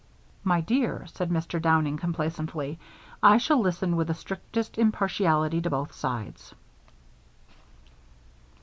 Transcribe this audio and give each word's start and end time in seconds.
"My 0.43 0.61
dear," 0.61 1.05
said 1.05 1.29
Mr. 1.29 1.61
Downing, 1.61 1.95
complacently, 1.97 2.79
"I 3.21 3.37
shall 3.37 3.59
listen 3.59 3.95
with 3.95 4.07
the 4.07 4.15
strictest 4.15 4.79
impartiality 4.79 5.61
to 5.61 5.69
both 5.69 5.93
sides." 5.93 6.55